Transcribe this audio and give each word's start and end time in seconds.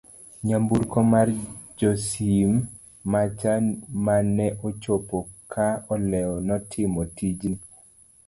nyamburko 0.45 0.97
mar 1.13 1.27
josim 1.79 2.51
mach 3.11 3.41
maneochopo 4.05 5.17
ka 5.51 5.67
olewo 5.93 6.35
notimo 6.47 7.01
tijni 7.15 7.57